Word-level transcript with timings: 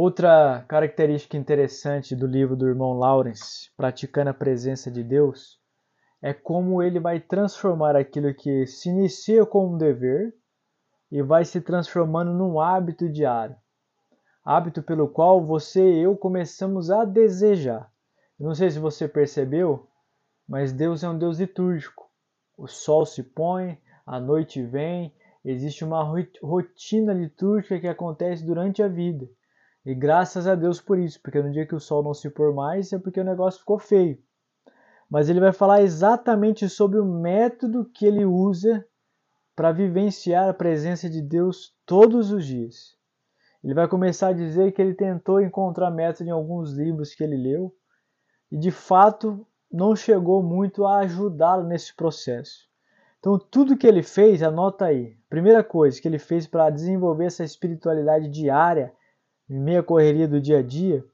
Outra 0.00 0.64
característica 0.68 1.36
interessante 1.36 2.14
do 2.14 2.24
livro 2.24 2.54
do 2.54 2.68
irmão 2.68 2.92
Lawrence, 2.92 3.68
Praticando 3.76 4.30
a 4.30 4.32
Presença 4.32 4.92
de 4.92 5.02
Deus, 5.02 5.58
é 6.22 6.32
como 6.32 6.80
ele 6.80 7.00
vai 7.00 7.18
transformar 7.18 7.96
aquilo 7.96 8.32
que 8.32 8.64
se 8.64 8.90
inicia 8.90 9.44
como 9.44 9.74
um 9.74 9.76
dever 9.76 10.32
e 11.10 11.20
vai 11.20 11.44
se 11.44 11.60
transformando 11.60 12.32
num 12.32 12.60
hábito 12.60 13.08
diário. 13.08 13.56
Hábito 14.44 14.84
pelo 14.84 15.08
qual 15.08 15.44
você 15.44 15.82
e 15.82 16.02
eu 16.04 16.16
começamos 16.16 16.92
a 16.92 17.04
desejar. 17.04 17.90
não 18.38 18.54
sei 18.54 18.70
se 18.70 18.78
você 18.78 19.08
percebeu, 19.08 19.88
mas 20.48 20.72
Deus 20.72 21.02
é 21.02 21.08
um 21.08 21.18
Deus 21.18 21.40
litúrgico. 21.40 22.08
O 22.56 22.68
sol 22.68 23.04
se 23.04 23.24
põe, 23.24 23.76
a 24.06 24.20
noite 24.20 24.62
vem, 24.62 25.12
existe 25.44 25.84
uma 25.84 26.04
rotina 26.40 27.12
litúrgica 27.12 27.80
que 27.80 27.88
acontece 27.88 28.46
durante 28.46 28.80
a 28.80 28.86
vida. 28.86 29.28
E 29.88 29.94
graças 29.94 30.46
a 30.46 30.54
Deus 30.54 30.82
por 30.82 30.98
isso, 30.98 31.18
porque 31.22 31.40
no 31.40 31.50
dia 31.50 31.66
que 31.66 31.74
o 31.74 31.80
sol 31.80 32.02
não 32.02 32.12
se 32.12 32.28
pôr 32.28 32.52
mais 32.54 32.92
é 32.92 32.98
porque 32.98 33.18
o 33.18 33.24
negócio 33.24 33.60
ficou 33.60 33.78
feio. 33.78 34.18
Mas 35.10 35.30
ele 35.30 35.40
vai 35.40 35.50
falar 35.50 35.80
exatamente 35.80 36.68
sobre 36.68 36.98
o 36.98 37.06
método 37.06 37.86
que 37.86 38.04
ele 38.04 38.26
usa 38.26 38.84
para 39.56 39.72
vivenciar 39.72 40.46
a 40.46 40.52
presença 40.52 41.08
de 41.08 41.22
Deus 41.22 41.74
todos 41.86 42.30
os 42.30 42.44
dias. 42.44 42.98
Ele 43.64 43.72
vai 43.72 43.88
começar 43.88 44.28
a 44.28 44.32
dizer 44.34 44.72
que 44.72 44.82
ele 44.82 44.92
tentou 44.92 45.40
encontrar 45.40 45.90
método 45.90 46.28
em 46.28 46.32
alguns 46.32 46.74
livros 46.74 47.14
que 47.14 47.24
ele 47.24 47.38
leu 47.38 47.74
e 48.52 48.58
de 48.58 48.70
fato 48.70 49.46
não 49.72 49.96
chegou 49.96 50.42
muito 50.42 50.84
a 50.84 50.98
ajudá-lo 50.98 51.66
nesse 51.66 51.96
processo. 51.96 52.68
Então, 53.20 53.38
tudo 53.38 53.74
que 53.74 53.86
ele 53.86 54.02
fez, 54.02 54.42
anota 54.42 54.84
aí. 54.84 55.16
Primeira 55.30 55.64
coisa 55.64 55.98
que 55.98 56.06
ele 56.06 56.18
fez 56.18 56.46
para 56.46 56.68
desenvolver 56.68 57.24
essa 57.24 57.42
espiritualidade 57.42 58.28
diária, 58.28 58.92
em 59.48 59.58
meia 59.58 59.82
correria 59.82 60.28
do 60.28 60.40
dia 60.40 60.58
a 60.58 60.62
dia, 60.62 61.04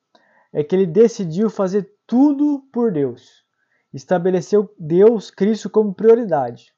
é 0.53 0.63
que 0.63 0.75
ele 0.75 0.87
decidiu 0.87 1.51
fazer 1.51 1.91
tudo 2.07 2.67
por 2.73 2.93
Deus. 2.93 3.45
Estabeleceu 3.93 4.73
Deus, 4.79 5.31
Cristo, 5.31 5.71
como 5.71 5.95
prioridade. 5.95 6.75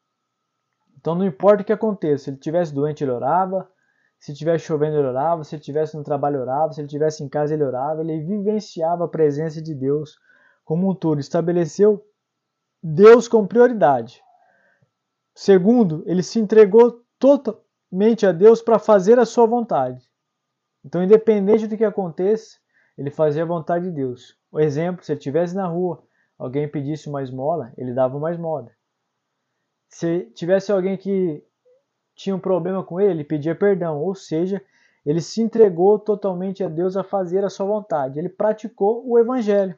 Então 0.98 1.14
não 1.14 1.24
importa 1.24 1.62
o 1.62 1.64
que 1.64 1.72
aconteça, 1.72 2.24
se 2.24 2.30
ele 2.30 2.36
estivesse 2.36 2.74
doente, 2.74 3.04
ele 3.04 3.12
orava, 3.12 3.70
se 4.18 4.32
estivesse 4.32 4.64
chovendo, 4.64 4.96
ele 4.96 5.06
orava, 5.06 5.44
se 5.44 5.54
ele 5.54 5.60
estivesse 5.60 5.96
no 5.96 6.02
trabalho, 6.02 6.40
orava, 6.40 6.72
se 6.72 6.80
ele 6.80 6.86
estivesse 6.86 7.22
em 7.22 7.28
casa, 7.28 7.54
ele 7.54 7.64
orava, 7.64 8.00
ele 8.00 8.20
vivenciava 8.20 9.04
a 9.04 9.08
presença 9.08 9.62
de 9.62 9.74
Deus 9.74 10.18
como 10.64 10.90
um 10.90 10.94
todo, 10.94 11.20
estabeleceu 11.20 12.04
Deus 12.82 13.28
como 13.28 13.46
prioridade. 13.46 14.22
Segundo, 15.34 16.02
ele 16.06 16.22
se 16.22 16.40
entregou 16.40 17.04
totalmente 17.18 18.26
a 18.26 18.32
Deus 18.32 18.62
para 18.62 18.78
fazer 18.78 19.18
a 19.18 19.24
sua 19.24 19.46
vontade. 19.46 20.05
Então, 20.86 21.02
independente 21.02 21.66
do 21.66 21.76
que 21.76 21.84
aconteça, 21.84 22.58
ele 22.96 23.10
fazia 23.10 23.42
a 23.42 23.46
vontade 23.46 23.86
de 23.86 23.90
Deus. 23.90 24.38
O 24.52 24.60
exemplo, 24.60 25.04
se 25.04 25.10
ele 25.10 25.18
estivesse 25.18 25.52
na 25.52 25.66
rua, 25.66 26.00
alguém 26.38 26.68
pedisse 26.68 27.08
uma 27.08 27.24
esmola, 27.24 27.72
ele 27.76 27.92
dava 27.92 28.16
uma 28.16 28.30
esmola. 28.30 28.70
Se 29.88 30.30
tivesse 30.32 30.70
alguém 30.70 30.96
que 30.96 31.42
tinha 32.14 32.36
um 32.36 32.38
problema 32.38 32.84
com 32.84 33.00
ele, 33.00 33.10
ele 33.10 33.24
pedia 33.24 33.52
perdão, 33.52 33.98
ou 34.00 34.14
seja, 34.14 34.62
ele 35.04 35.20
se 35.20 35.42
entregou 35.42 35.98
totalmente 35.98 36.62
a 36.62 36.68
Deus 36.68 36.96
a 36.96 37.02
fazer 37.02 37.44
a 37.44 37.50
sua 37.50 37.66
vontade. 37.66 38.20
Ele 38.20 38.28
praticou 38.28 39.02
o 39.04 39.18
evangelho. 39.18 39.76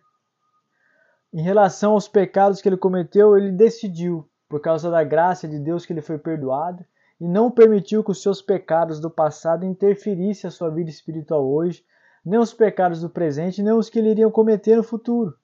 Em 1.32 1.40
relação 1.40 1.92
aos 1.92 2.06
pecados 2.06 2.60
que 2.60 2.68
ele 2.68 2.76
cometeu, 2.76 3.34
ele 3.34 3.50
decidiu, 3.50 4.28
por 4.46 4.60
causa 4.60 4.90
da 4.90 5.02
graça 5.04 5.48
de 5.48 5.58
Deus, 5.58 5.86
que 5.86 5.92
ele 5.94 6.02
foi 6.02 6.18
perdoado 6.18 6.84
e 7.20 7.26
não 7.26 7.50
permitiu 7.50 8.04
que 8.04 8.10
os 8.10 8.22
seus 8.22 8.40
pecados 8.40 9.00
do 9.00 9.10
passado 9.10 9.64
interferissem 9.64 10.48
a 10.48 10.50
sua 10.50 10.70
vida 10.70 10.90
espiritual 10.90 11.46
hoje, 11.46 11.84
nem 12.24 12.38
os 12.38 12.52
pecados 12.52 13.00
do 13.00 13.10
presente, 13.10 13.62
nem 13.62 13.72
os 13.72 13.88
que 13.88 13.98
ele 13.98 14.10
iria 14.10 14.30
cometer 14.30 14.76
no 14.76 14.82
futuro. 14.82 15.34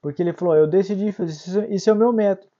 Porque 0.00 0.22
ele 0.22 0.32
falou: 0.32 0.56
Eu 0.56 0.66
decidi 0.66 1.12
fazer 1.12 1.70
isso, 1.72 1.88
é 1.88 1.92
o 1.92 1.96
meu 1.96 2.12
método 2.12 2.52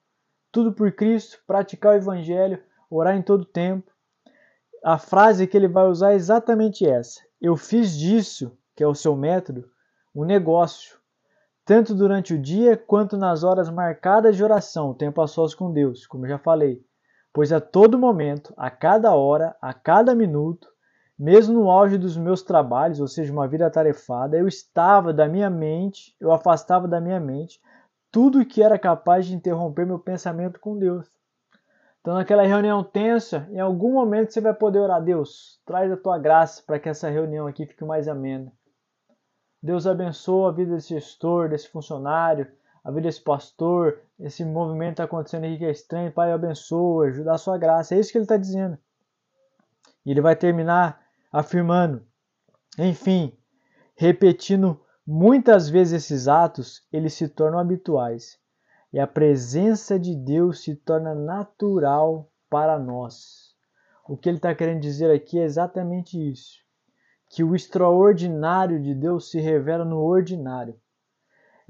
tudo 0.53 0.71
por 0.71 0.93
Cristo, 0.93 1.39
praticar 1.47 1.95
o 1.95 1.97
Evangelho, 1.97 2.63
orar 2.91 3.17
em 3.17 3.23
todo 3.23 3.45
tempo. 3.45 3.91
A 4.85 4.99
frase 4.99 5.47
que 5.47 5.57
ele 5.57 5.67
vai 5.67 5.87
usar 5.87 6.13
é 6.13 6.17
exatamente 6.17 6.87
essa. 6.87 7.21
Eu 7.41 7.57
fiz 7.57 7.97
disso, 7.99 8.57
que 8.77 8.85
é 8.85 8.87
o 8.87 8.95
seu 8.95 9.17
método, 9.17 9.65
um 10.15 10.25
negócio, 10.25 10.99
tanto 11.65 11.95
durante 11.95 12.35
o 12.35 12.39
dia 12.39 12.77
quanto 12.77 13.17
nas 13.17 13.43
horas 13.43 13.71
marcadas 13.71 14.37
de 14.37 14.45
oração, 14.45 14.93
tempo 14.93 15.23
a 15.23 15.27
sós 15.27 15.55
com 15.55 15.73
Deus, 15.73 16.07
como 16.07 16.29
já 16.29 16.39
falei. 16.39 16.85
Pois 17.33 17.53
a 17.53 17.61
todo 17.61 17.99
momento, 17.99 18.53
a 18.57 18.71
cada 18.71 19.15
hora, 19.15 19.57
a 19.61 19.73
cada 19.73 20.15
minuto, 20.15 20.69
mesmo 21.19 21.55
no 21.55 21.71
auge 21.71 21.97
dos 21.97 22.17
meus 22.17 22.43
trabalhos, 22.43 23.01
ou 23.01 23.09
seja, 23.09 23.33
uma 23.33 23.49
vida 23.49 23.67
atarefada, 23.67 24.37
eu 24.37 24.47
estava 24.47 25.13
da 25.13 25.29
minha 25.29 25.49
mente, 25.49 26.15
eu 26.21 26.33
afastava 26.33 26.87
da 26.87 27.01
minha 27.01 27.21
mente 27.21 27.61
tudo 28.11 28.45
que 28.45 28.63
era 28.63 28.79
capaz 28.79 29.25
de 29.25 29.35
interromper 29.35 29.87
meu 29.87 29.99
pensamento 29.99 30.61
com 30.61 30.79
Deus. 30.79 31.09
Então, 32.03 32.15
naquela 32.15 32.43
reunião 32.43 32.85
tensa, 32.85 33.49
em 33.51 33.61
algum 33.61 33.93
momento 33.93 34.33
você 34.33 34.41
vai 34.41 34.53
poder 34.53 34.81
orar: 34.81 35.03
Deus, 35.03 35.61
traz 35.65 35.91
a 35.91 35.97
tua 35.97 36.19
graça 36.19 36.63
para 36.67 36.79
que 36.79 36.89
essa 36.89 37.09
reunião 37.09 37.47
aqui 37.47 37.65
fique 37.65 37.85
mais 37.85 38.09
amena. 38.09 38.53
Deus 39.63 39.87
abençoa 39.87 40.51
a 40.51 40.53
vida 40.53 40.75
desse 40.75 40.89
gestor, 40.89 41.49
desse 41.49 41.69
funcionário, 41.69 42.51
a 42.85 42.91
vida 42.91 43.03
desse 43.03 43.21
pastor, 43.21 44.01
esse 44.19 44.45
movimento 44.45 44.93
está 44.93 45.05
acontecendo 45.05 45.45
aqui 45.45 45.59
que 45.59 45.65
é 45.65 45.71
estranho. 45.71 46.13
Pai, 46.13 46.33
abençoa, 46.33 47.07
ajuda 47.07 47.33
a 47.33 47.39
sua 47.39 47.57
graça. 47.57 47.95
É 47.95 48.01
isso 48.01 48.11
que 48.11 48.19
ele 48.19 48.25
está 48.25 48.37
dizendo. 48.37 48.77
E 50.05 50.11
ele 50.11 50.21
vai 50.21 50.35
terminar 50.35 51.01
afirmando: 51.33 52.05
enfim, 52.79 53.37
repetindo 53.95 54.81
Muitas 55.05 55.69
vezes 55.69 56.05
esses 56.05 56.29
atos 56.29 56.87
eles 56.93 57.15
se 57.15 57.29
tornam 57.29 57.59
habituais 57.59 58.39
e 58.93 59.01
a 59.01 59.07
presença 59.07 59.99
de 59.99 60.15
Deus 60.15 60.63
se 60.63 60.77
torna 60.77 61.13
natural 61.13 62.31
para 62.49 62.79
nós. 62.79 63.53
O 64.09 64.17
que 64.17 64.29
ele 64.29 64.37
está 64.39 64.55
querendo 64.55 64.81
dizer 64.81 65.11
aqui 65.11 65.41
é 65.41 65.43
exatamente 65.43 66.17
isso: 66.17 66.61
que 67.29 67.43
o 67.43 67.57
extraordinário 67.57 68.81
de 68.81 68.95
Deus 68.95 69.29
se 69.29 69.41
revela 69.41 69.85
no 69.85 69.99
ordinário. 70.01 70.79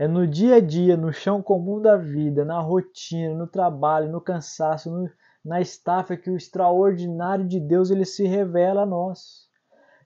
É 0.03 0.09
no 0.09 0.27
dia 0.27 0.57
a 0.57 0.61
dia, 0.61 0.97
no 0.97 1.13
chão 1.13 1.41
comum 1.41 1.81
da 1.81 1.97
vida, 1.97 2.45
na 2.45 2.59
rotina, 2.59 3.37
no 3.37 3.47
trabalho, 3.47 4.11
no 4.11 4.21
cansaço, 4.21 4.91
no, 4.91 5.09
na 5.45 5.61
estafa 5.61 6.17
que 6.17 6.29
o 6.29 6.37
extraordinário 6.37 7.47
de 7.47 7.61
Deus 7.61 7.89
ele 7.89 8.05
se 8.05 8.27
revela 8.27 8.83
a 8.83 8.87
nós. 8.87 9.49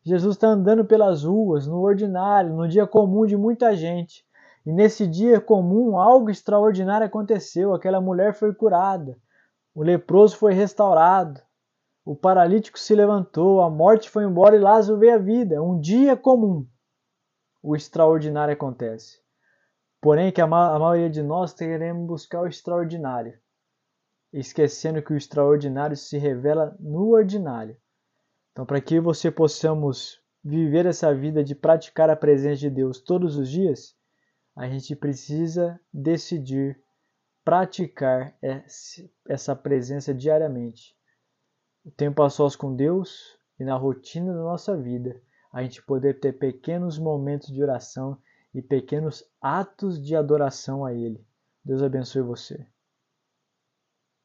Jesus 0.04 0.36
está 0.36 0.48
andando 0.48 0.84
pelas 0.84 1.24
ruas, 1.24 1.66
no 1.66 1.80
ordinário, 1.80 2.52
no 2.52 2.68
dia 2.68 2.86
comum 2.86 3.24
de 3.24 3.38
muita 3.38 3.74
gente. 3.74 4.22
E 4.66 4.70
nesse 4.70 5.06
dia 5.06 5.40
comum, 5.40 5.96
algo 5.96 6.28
extraordinário 6.28 7.06
aconteceu. 7.06 7.72
Aquela 7.72 7.98
mulher 7.98 8.34
foi 8.34 8.52
curada, 8.52 9.16
o 9.74 9.82
leproso 9.82 10.36
foi 10.36 10.52
restaurado, 10.52 11.40
o 12.04 12.14
paralítico 12.14 12.78
se 12.78 12.94
levantou, 12.94 13.62
a 13.62 13.70
morte 13.70 14.10
foi 14.10 14.24
embora 14.24 14.56
e 14.56 14.60
Lázaro 14.60 14.98
veio 14.98 15.14
à 15.14 15.18
vida. 15.18 15.62
Um 15.62 15.80
dia 15.80 16.18
comum, 16.18 16.66
o 17.62 17.74
extraordinário 17.74 18.52
acontece. 18.52 19.24
Porém, 20.00 20.30
que 20.30 20.40
a, 20.40 20.46
ma 20.46 20.74
a 20.74 20.78
maioria 20.78 21.10
de 21.10 21.22
nós 21.22 21.52
queremos 21.52 22.06
buscar 22.06 22.42
o 22.42 22.46
extraordinário, 22.46 23.38
esquecendo 24.32 25.02
que 25.02 25.12
o 25.12 25.16
extraordinário 25.16 25.96
se 25.96 26.18
revela 26.18 26.76
no 26.78 27.10
ordinário. 27.10 27.76
Então, 28.52 28.64
para 28.64 28.80
que 28.80 29.00
você 29.00 29.30
possamos 29.30 30.20
viver 30.42 30.86
essa 30.86 31.14
vida 31.14 31.42
de 31.42 31.54
praticar 31.54 32.08
a 32.08 32.16
presença 32.16 32.60
de 32.60 32.70
Deus 32.70 33.00
todos 33.00 33.36
os 33.36 33.50
dias, 33.50 33.96
a 34.54 34.68
gente 34.68 34.94
precisa 34.96 35.78
decidir 35.92 36.80
praticar 37.44 38.36
essa 39.28 39.54
presença 39.54 40.14
diariamente. 40.14 40.96
O 41.84 41.90
tempo 41.90 42.22
a 42.22 42.30
sós 42.30 42.56
com 42.56 42.74
Deus 42.74 43.38
e 43.60 43.64
na 43.64 43.76
rotina 43.76 44.32
da 44.32 44.40
nossa 44.40 44.76
vida, 44.76 45.20
a 45.52 45.62
gente 45.62 45.80
poder 45.82 46.18
ter 46.18 46.32
pequenos 46.32 46.98
momentos 46.98 47.48
de 47.48 47.62
oração 47.62 48.18
e 48.54 48.62
pequenos 48.62 49.24
atos 49.40 50.02
de 50.02 50.16
adoração 50.16 50.84
a 50.84 50.92
Ele. 50.92 51.26
Deus 51.64 51.82
abençoe 51.82 52.22
você. 52.22 52.66